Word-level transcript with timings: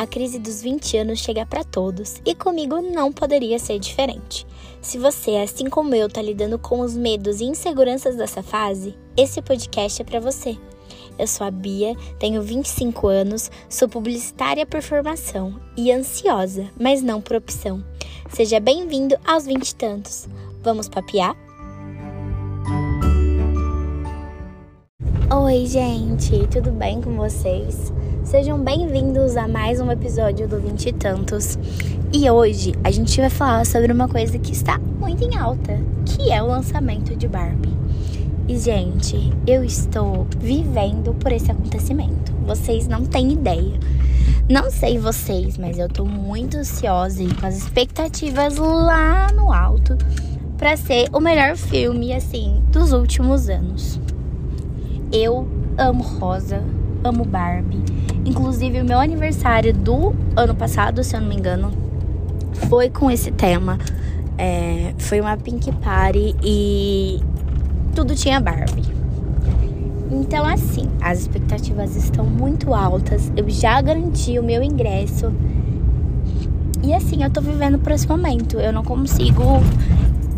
A 0.00 0.06
crise 0.06 0.38
dos 0.38 0.62
20 0.62 0.96
anos 0.96 1.18
chega 1.18 1.44
para 1.44 1.62
todos 1.62 2.22
e 2.24 2.34
comigo 2.34 2.80
não 2.80 3.12
poderia 3.12 3.58
ser 3.58 3.78
diferente. 3.78 4.46
Se 4.80 4.96
você, 4.96 5.36
assim 5.36 5.68
como 5.68 5.94
eu, 5.94 6.08
tá 6.08 6.22
lidando 6.22 6.58
com 6.58 6.80
os 6.80 6.96
medos 6.96 7.42
e 7.42 7.44
inseguranças 7.44 8.16
dessa 8.16 8.42
fase, 8.42 8.96
esse 9.14 9.42
podcast 9.42 10.00
é 10.00 10.04
para 10.06 10.18
você. 10.18 10.56
Eu 11.18 11.26
sou 11.26 11.46
a 11.46 11.50
Bia, 11.50 11.94
tenho 12.18 12.40
25 12.40 13.08
anos, 13.08 13.50
sou 13.68 13.90
publicitária 13.90 14.64
por 14.64 14.80
formação 14.80 15.60
e 15.76 15.92
ansiosa, 15.92 16.70
mas 16.80 17.02
não 17.02 17.20
por 17.20 17.36
opção. 17.36 17.84
Seja 18.30 18.58
bem-vindo 18.58 19.18
aos 19.22 19.44
20 19.44 19.68
e 19.68 19.74
tantos. 19.74 20.26
Vamos 20.62 20.88
papiar? 20.88 21.36
Oi, 25.30 25.66
gente, 25.66 26.46
tudo 26.50 26.72
bem 26.72 27.02
com 27.02 27.14
vocês? 27.16 27.92
Sejam 28.24 28.60
bem-vindos 28.60 29.36
a 29.36 29.48
mais 29.48 29.80
um 29.80 29.90
episódio 29.90 30.46
do 30.46 30.60
Vinte 30.60 30.90
e 30.90 30.92
Tantos. 30.92 31.58
E 32.12 32.30
hoje 32.30 32.74
a 32.84 32.90
gente 32.90 33.18
vai 33.18 33.30
falar 33.30 33.64
sobre 33.64 33.92
uma 33.92 34.08
coisa 34.08 34.38
que 34.38 34.52
está 34.52 34.78
muito 34.78 35.24
em 35.24 35.36
alta, 35.36 35.80
que 36.04 36.30
é 36.30 36.40
o 36.42 36.46
lançamento 36.46 37.16
de 37.16 37.26
Barbie. 37.26 37.76
E, 38.46 38.58
gente, 38.58 39.32
eu 39.46 39.64
estou 39.64 40.26
vivendo 40.38 41.14
por 41.14 41.32
esse 41.32 41.50
acontecimento. 41.50 42.32
Vocês 42.46 42.86
não 42.86 43.04
têm 43.04 43.32
ideia. 43.32 43.78
Não 44.48 44.70
sei 44.70 44.98
vocês, 44.98 45.56
mas 45.56 45.78
eu 45.78 45.88
tô 45.88 46.04
muito 46.04 46.58
ansiosa 46.58 47.22
e 47.22 47.34
com 47.34 47.46
as 47.46 47.56
expectativas 47.56 48.58
lá 48.58 49.32
no 49.32 49.50
alto 49.50 49.96
para 50.58 50.76
ser 50.76 51.08
o 51.12 51.20
melhor 51.20 51.56
filme, 51.56 52.12
assim, 52.12 52.62
dos 52.70 52.92
últimos 52.92 53.48
anos. 53.48 53.98
Eu 55.10 55.48
amo 55.78 56.02
Rosa, 56.02 56.62
amo 57.02 57.24
Barbie. 57.24 57.99
Inclusive, 58.24 58.80
o 58.80 58.84
meu 58.84 58.98
aniversário 58.98 59.72
do 59.72 60.14
ano 60.36 60.54
passado, 60.54 61.02
se 61.02 61.16
eu 61.16 61.20
não 61.20 61.28
me 61.28 61.36
engano, 61.36 61.72
foi 62.68 62.90
com 62.90 63.10
esse 63.10 63.30
tema. 63.30 63.78
É, 64.36 64.94
foi 64.98 65.20
uma 65.20 65.36
Pink 65.36 65.70
Party 65.72 66.34
e 66.42 67.20
tudo 67.94 68.14
tinha 68.14 68.40
Barbie. 68.40 69.00
Então, 70.10 70.44
assim, 70.44 70.88
as 71.00 71.20
expectativas 71.20 71.96
estão 71.96 72.24
muito 72.24 72.74
altas. 72.74 73.30
Eu 73.36 73.48
já 73.48 73.80
garanti 73.80 74.38
o 74.38 74.42
meu 74.42 74.62
ingresso. 74.62 75.32
E 76.82 76.94
assim, 76.94 77.22
eu 77.22 77.30
tô 77.30 77.40
vivendo 77.40 77.78
por 77.78 77.92
esse 77.92 78.08
momento. 78.08 78.58
Eu 78.58 78.72
não 78.72 78.82
consigo 78.82 79.42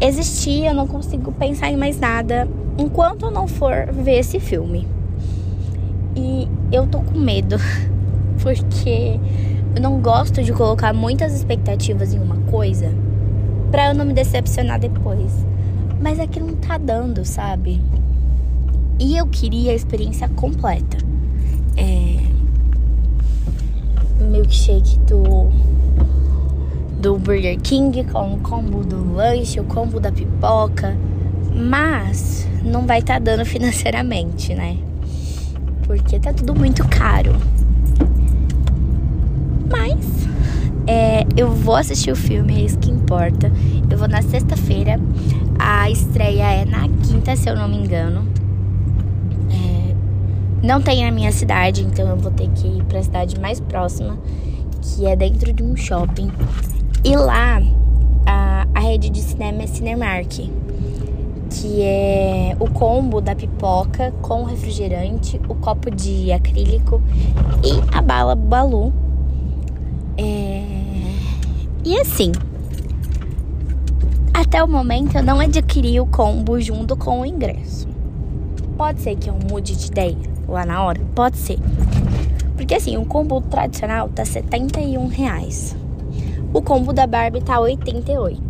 existir, 0.00 0.64
eu 0.66 0.74
não 0.74 0.86
consigo 0.86 1.32
pensar 1.32 1.70
em 1.70 1.76
mais 1.76 1.98
nada 1.98 2.48
enquanto 2.76 3.26
eu 3.26 3.30
não 3.30 3.46
for 3.46 3.90
ver 3.92 4.18
esse 4.18 4.38
filme. 4.38 4.86
Eu 6.74 6.88
tô 6.88 6.98
com 6.98 7.16
medo, 7.16 7.54
porque 8.42 9.20
eu 9.76 9.80
não 9.80 10.00
gosto 10.00 10.42
de 10.42 10.52
colocar 10.52 10.92
muitas 10.92 11.32
expectativas 11.32 12.12
em 12.12 12.18
uma 12.18 12.34
coisa 12.50 12.92
pra 13.70 13.90
eu 13.90 13.94
não 13.94 14.04
me 14.04 14.12
decepcionar 14.12 14.80
depois. 14.80 15.32
Mas 16.00 16.18
aqui 16.18 16.40
não 16.40 16.56
tá 16.56 16.76
dando, 16.76 17.24
sabe? 17.24 17.80
E 18.98 19.16
eu 19.16 19.24
queria 19.28 19.70
a 19.70 19.74
experiência 19.76 20.28
completa. 20.30 20.98
É... 21.76 22.24
Milkshake 24.24 24.98
do 24.98 25.48
do 27.00 27.16
Burger 27.18 27.56
King 27.60 28.02
com 28.02 28.34
o 28.34 28.40
combo 28.40 28.82
do 28.82 29.14
lanche, 29.14 29.60
o 29.60 29.64
combo 29.64 30.00
da 30.00 30.10
pipoca, 30.10 30.96
mas 31.54 32.48
não 32.64 32.84
vai 32.84 32.98
estar 32.98 33.14
tá 33.14 33.20
dando 33.20 33.44
financeiramente, 33.46 34.52
né? 34.56 34.76
Porque 35.86 36.18
tá 36.18 36.32
tudo 36.32 36.54
muito 36.54 36.86
caro. 36.88 37.32
Mas 39.70 39.98
é, 40.86 41.24
eu 41.36 41.50
vou 41.50 41.76
assistir 41.76 42.10
o 42.10 42.16
filme, 42.16 42.60
é 42.60 42.64
isso 42.64 42.78
que 42.78 42.90
importa. 42.90 43.50
Eu 43.90 43.96
vou 43.96 44.08
na 44.08 44.22
sexta-feira. 44.22 45.00
A 45.58 45.90
estreia 45.90 46.42
é 46.42 46.64
na 46.64 46.88
quinta, 47.02 47.36
se 47.36 47.48
eu 47.48 47.56
não 47.56 47.68
me 47.68 47.78
engano. 47.78 48.26
É, 49.50 49.94
não 50.62 50.80
tem 50.80 51.04
na 51.04 51.10
minha 51.10 51.32
cidade, 51.32 51.82
então 51.82 52.08
eu 52.08 52.16
vou 52.16 52.30
ter 52.30 52.48
que 52.50 52.66
ir 52.66 52.84
pra 52.84 53.02
cidade 53.02 53.38
mais 53.40 53.60
próxima, 53.60 54.18
que 54.82 55.06
é 55.06 55.16
dentro 55.16 55.52
de 55.52 55.62
um 55.62 55.76
shopping. 55.76 56.30
E 57.02 57.16
lá 57.16 57.62
a, 58.26 58.66
a 58.74 58.80
rede 58.80 59.10
de 59.10 59.20
cinema 59.20 59.62
é 59.62 59.66
Cinemark 59.66 60.50
que 61.54 61.82
é 61.82 62.56
o 62.58 62.68
combo 62.68 63.20
da 63.20 63.34
pipoca 63.34 64.12
com 64.20 64.42
refrigerante, 64.42 65.40
o 65.48 65.54
copo 65.54 65.90
de 65.90 66.32
acrílico 66.32 67.00
e 67.62 67.96
a 67.96 68.02
bala 68.02 68.34
Balu. 68.34 68.92
É... 70.18 70.64
E 71.84 71.98
assim, 72.00 72.32
até 74.32 74.62
o 74.62 74.68
momento 74.68 75.16
eu 75.16 75.22
não 75.22 75.38
adquiri 75.38 76.00
o 76.00 76.06
combo 76.06 76.60
junto 76.60 76.96
com 76.96 77.20
o 77.20 77.26
ingresso. 77.26 77.86
Pode 78.76 79.00
ser 79.00 79.14
que 79.16 79.30
eu 79.30 79.38
mude 79.48 79.76
de 79.76 79.86
ideia 79.86 80.16
lá 80.48 80.66
na 80.66 80.82
hora? 80.82 81.00
Pode 81.14 81.36
ser. 81.36 81.58
Porque 82.56 82.74
assim, 82.74 82.96
o 82.96 83.04
combo 83.04 83.40
tradicional 83.40 84.08
tá 84.08 84.24
71 84.24 85.06
reais. 85.06 85.76
O 86.52 86.60
combo 86.60 86.92
da 86.92 87.06
Barbie 87.06 87.42
tá 87.42 87.60
88. 87.60 88.42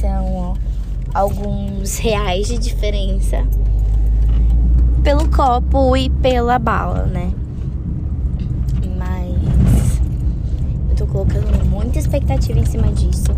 São 0.00 0.45
alguns 1.16 1.96
reais 1.96 2.46
de 2.46 2.58
diferença 2.58 3.42
pelo 5.02 5.26
copo 5.30 5.96
e 5.96 6.10
pela 6.10 6.58
bala, 6.58 7.06
né? 7.06 7.32
Mas 8.98 10.00
eu 10.90 10.96
tô 10.96 11.06
colocando 11.06 11.64
muita 11.70 11.98
expectativa 11.98 12.58
em 12.58 12.66
cima 12.66 12.92
disso. 12.92 13.34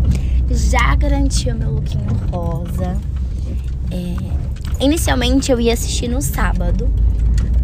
Já 0.49 0.93
garanti 0.95 1.49
o 1.49 1.55
meu 1.55 1.71
lookinho 1.71 2.09
rosa. 2.31 2.97
É, 3.91 4.83
inicialmente 4.83 5.49
eu 5.49 5.61
ia 5.61 5.73
assistir 5.73 6.09
no 6.09 6.21
sábado, 6.21 6.89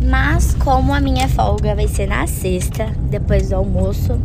mas 0.07 0.55
como 0.55 0.93
a 0.93 1.01
minha 1.01 1.27
folga 1.27 1.75
vai 1.75 1.89
ser 1.89 2.07
na 2.07 2.25
sexta, 2.25 2.85
depois 3.09 3.49
do 3.49 3.55
almoço, 3.55 4.17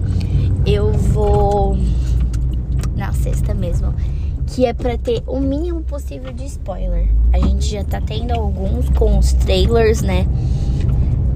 eu 0.64 0.92
vou 0.92 1.76
na 2.94 3.12
sexta 3.12 3.54
mesmo 3.54 3.92
que 4.50 4.66
é 4.66 4.74
para 4.74 4.98
ter 4.98 5.22
o 5.26 5.38
mínimo 5.38 5.80
possível 5.82 6.32
de 6.32 6.44
spoiler. 6.44 7.08
A 7.32 7.38
gente 7.38 7.66
já 7.66 7.84
tá 7.84 8.00
tendo 8.00 8.32
alguns 8.32 8.88
com 8.90 9.16
os 9.18 9.32
trailers, 9.32 10.02
né? 10.02 10.26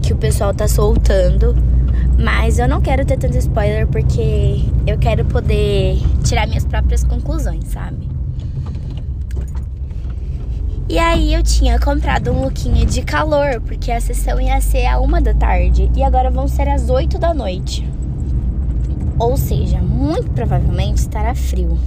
Que 0.03 0.13
o 0.13 0.17
pessoal 0.17 0.53
tá 0.53 0.67
soltando. 0.67 1.55
Mas 2.19 2.59
eu 2.59 2.69
não 2.69 2.81
quero 2.81 3.05
ter 3.05 3.17
tanto 3.17 3.37
spoiler 3.39 3.87
porque 3.87 4.65
eu 4.87 4.99
quero 4.99 5.25
poder 5.25 5.97
tirar 6.25 6.47
minhas 6.47 6.65
próprias 6.65 7.05
conclusões, 7.05 7.69
sabe? 7.69 8.09
E 10.89 10.99
aí 10.99 11.33
eu 11.33 11.43
tinha 11.43 11.79
comprado 11.79 12.31
um 12.31 12.43
lookinho 12.43 12.85
de 12.85 13.03
calor, 13.03 13.61
porque 13.61 13.91
a 13.91 14.01
sessão 14.01 14.41
ia 14.41 14.61
ser 14.61 14.87
a 14.87 15.01
uma 15.01 15.21
da 15.21 15.33
tarde 15.33 15.91
e 15.97 16.03
agora 16.03 16.31
vão 16.31 16.47
ser 16.47 16.69
as 16.69 16.91
8 16.91 17.19
da 17.19 17.33
noite. 17.33 17.89
Ou 19.19 19.37
seja, 19.37 19.79
muito 19.79 20.31
provavelmente 20.33 20.99
estará 20.99 21.35
frio. 21.35 21.79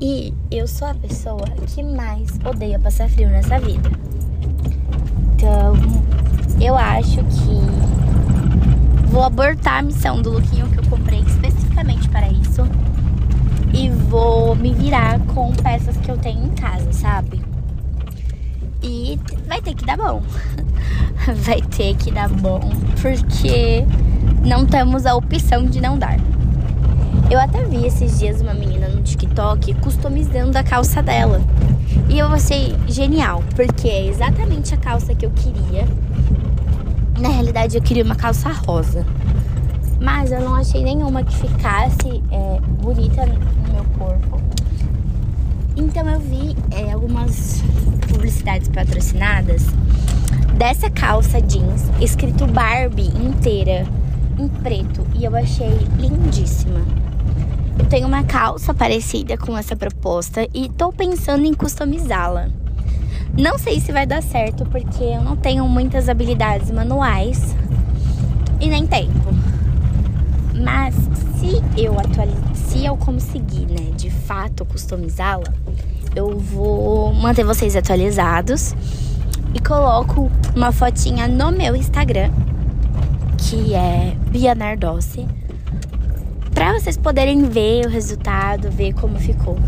E 0.00 0.34
eu 0.50 0.66
sou 0.66 0.88
a 0.88 0.94
pessoa 0.94 1.44
que 1.66 1.82
mais 1.82 2.38
odeia 2.44 2.78
passar 2.78 3.08
frio 3.08 3.28
nessa 3.28 3.58
vida. 3.58 3.90
Então, 5.34 5.74
eu 6.60 6.76
acho 6.76 7.18
que 7.24 9.10
vou 9.10 9.22
abortar 9.22 9.78
a 9.78 9.82
missão 9.82 10.20
do 10.20 10.32
lookinho 10.32 10.68
que 10.68 10.78
eu 10.78 10.84
comprei 10.90 11.20
especificamente 11.20 12.08
para 12.08 12.28
isso. 12.28 12.62
E 13.72 13.88
vou 13.90 14.54
me 14.56 14.72
virar 14.72 15.18
com 15.26 15.52
peças 15.52 15.96
que 15.96 16.10
eu 16.10 16.16
tenho 16.18 16.44
em 16.44 16.50
casa, 16.50 16.92
sabe? 16.92 17.42
E 18.82 19.18
vai 19.46 19.62
ter 19.62 19.74
que 19.74 19.84
dar 19.84 19.96
bom. 19.96 20.22
vai 21.44 21.60
ter 21.62 21.96
que 21.96 22.10
dar 22.10 22.28
bom, 22.28 22.60
porque 23.00 23.84
não 24.44 24.66
temos 24.66 25.06
a 25.06 25.14
opção 25.14 25.64
de 25.64 25.80
não 25.80 25.98
dar. 25.98 26.18
Eu 27.34 27.40
até 27.40 27.64
vi 27.64 27.84
esses 27.84 28.20
dias 28.20 28.40
uma 28.40 28.54
menina 28.54 28.86
no 28.86 29.02
TikTok 29.02 29.74
customizando 29.80 30.56
a 30.56 30.62
calça 30.62 31.02
dela. 31.02 31.40
E 32.08 32.16
eu 32.16 32.28
achei 32.28 32.76
genial, 32.86 33.42
porque 33.56 33.88
é 33.88 34.06
exatamente 34.06 34.72
a 34.72 34.76
calça 34.76 35.12
que 35.16 35.26
eu 35.26 35.32
queria. 35.32 35.84
Na 37.18 37.30
realidade, 37.30 37.76
eu 37.76 37.82
queria 37.82 38.04
uma 38.04 38.14
calça 38.14 38.50
rosa. 38.50 39.04
Mas 40.00 40.30
eu 40.30 40.42
não 40.42 40.54
achei 40.54 40.84
nenhuma 40.84 41.24
que 41.24 41.36
ficasse 41.36 42.22
é, 42.30 42.60
bonita 42.80 43.26
no 43.26 43.72
meu 43.72 43.84
corpo. 43.98 44.40
Então 45.76 46.08
eu 46.08 46.20
vi 46.20 46.54
é, 46.70 46.92
algumas 46.92 47.64
publicidades 48.06 48.68
patrocinadas 48.68 49.66
dessa 50.56 50.88
calça 50.88 51.42
jeans 51.42 51.82
escrito 52.00 52.46
Barbie 52.46 53.08
inteira 53.08 53.84
em 54.38 54.46
preto 54.46 55.04
e 55.16 55.24
eu 55.24 55.34
achei 55.34 55.76
lindíssima. 55.98 56.80
Eu 57.78 57.86
tenho 57.86 58.06
uma 58.06 58.22
calça 58.22 58.72
parecida 58.72 59.36
com 59.36 59.56
essa 59.56 59.74
proposta 59.74 60.46
e 60.54 60.68
tô 60.68 60.92
pensando 60.92 61.44
em 61.44 61.54
customizá-la. 61.54 62.48
Não 63.36 63.58
sei 63.58 63.80
se 63.80 63.90
vai 63.90 64.06
dar 64.06 64.22
certo 64.22 64.64
porque 64.66 65.02
eu 65.02 65.22
não 65.22 65.36
tenho 65.36 65.66
muitas 65.68 66.08
habilidades 66.08 66.70
manuais 66.70 67.54
e 68.60 68.68
nem 68.68 68.86
tempo. 68.86 69.34
Mas 70.54 70.94
se 70.94 71.62
eu 71.76 71.94
se 72.54 72.84
eu 72.84 72.96
conseguir, 72.96 73.66
né, 73.66 73.90
de 73.96 74.10
fato 74.10 74.64
customizá-la, 74.64 75.52
eu 76.14 76.38
vou 76.38 77.12
manter 77.12 77.44
vocês 77.44 77.74
atualizados 77.74 78.74
e 79.52 79.60
coloco 79.60 80.30
uma 80.54 80.72
fotinha 80.72 81.26
no 81.28 81.50
meu 81.50 81.74
Instagram, 81.74 82.30
que 83.38 83.74
é 83.74 84.16
Bia 84.30 84.54
Nardossi, 84.54 85.26
para 86.54 86.72
vocês 86.72 86.96
poderem 86.96 87.44
ver 87.44 87.86
o 87.86 87.90
resultado, 87.90 88.70
ver 88.70 88.94
como 88.94 89.18
ficou. 89.18 89.58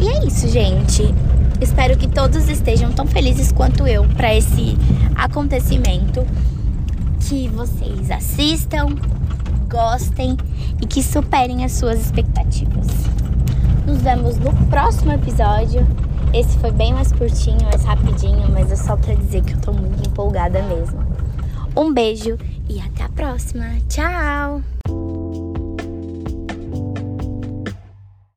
E 0.00 0.08
é 0.08 0.26
isso, 0.26 0.48
gente. 0.48 1.02
Espero 1.60 1.96
que 1.96 2.08
todos 2.08 2.48
estejam 2.48 2.92
tão 2.92 3.06
felizes 3.06 3.50
quanto 3.50 3.86
eu 3.86 4.04
para 4.16 4.34
esse 4.34 4.76
acontecimento. 5.16 6.26
Que 7.20 7.48
vocês 7.48 8.10
assistam, 8.10 8.88
gostem 9.68 10.36
e 10.80 10.86
que 10.86 11.02
superem 11.02 11.64
as 11.64 11.72
suas 11.72 12.00
expectativas. 12.00 12.86
Nos 13.86 14.02
vemos 14.02 14.38
no 14.38 14.52
próximo 14.66 15.12
episódio. 15.12 15.86
Esse 16.34 16.58
foi 16.58 16.70
bem 16.70 16.92
mais 16.92 17.12
curtinho, 17.12 17.62
mais 17.64 17.84
rapidinho, 17.84 18.50
mas 18.50 18.70
é 18.70 18.76
só 18.76 18.96
para 18.96 19.14
dizer 19.14 19.42
que 19.42 19.54
eu 19.54 19.60
tô 19.60 19.72
muito 19.72 20.08
empolgada 20.08 20.62
mesmo. 20.62 21.00
Um 21.76 21.92
beijo 21.92 22.38
e 22.68 22.80
até 22.80 23.04
a 23.04 23.08
próxima. 23.08 23.66
Tchau! 23.88 24.62